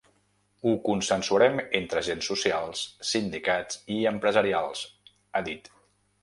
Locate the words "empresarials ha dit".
4.15-5.71